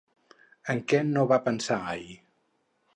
[0.75, 2.21] En què no va pensar ahir?